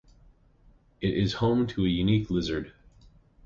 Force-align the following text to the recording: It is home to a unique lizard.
It 0.99 1.13
is 1.13 1.33
home 1.33 1.67
to 1.67 1.85
a 1.85 1.87
unique 1.87 2.31
lizard. 2.31 2.73